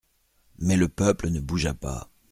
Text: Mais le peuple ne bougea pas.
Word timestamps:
Mais 0.57 0.77
le 0.77 0.87
peuple 0.89 1.29
ne 1.29 1.39
bougea 1.39 1.75
pas. 1.75 2.09